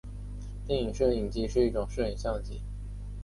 [0.65, 2.59] 电影摄影机是一种摄影相机。